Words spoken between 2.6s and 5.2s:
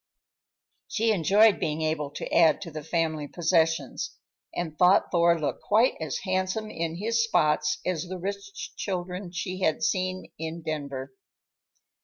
to the family possessions, and thought